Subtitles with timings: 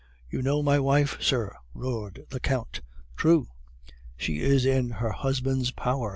[0.31, 2.81] "'You know my wife, sir!' roared the Count.
[3.15, 3.49] "'True.'
[4.17, 6.09] "'She is in her husband's power.